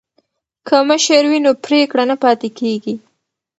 [0.67, 2.95] که مشر وي نو پریکړه نه پاتې کیږي.